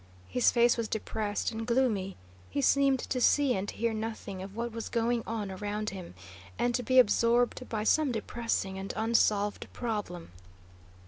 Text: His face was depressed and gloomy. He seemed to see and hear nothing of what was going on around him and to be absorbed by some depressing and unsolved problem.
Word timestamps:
His 0.27 0.49
face 0.49 0.77
was 0.77 0.87
depressed 0.87 1.51
and 1.51 1.67
gloomy. 1.67 2.17
He 2.49 2.59
seemed 2.59 2.97
to 3.01 3.21
see 3.21 3.53
and 3.53 3.69
hear 3.69 3.93
nothing 3.93 4.41
of 4.41 4.55
what 4.55 4.71
was 4.71 4.89
going 4.89 5.21
on 5.27 5.51
around 5.51 5.91
him 5.91 6.15
and 6.57 6.73
to 6.73 6.81
be 6.81 6.97
absorbed 6.97 7.69
by 7.69 7.83
some 7.83 8.11
depressing 8.11 8.79
and 8.79 8.91
unsolved 8.97 9.67
problem. 9.73 10.31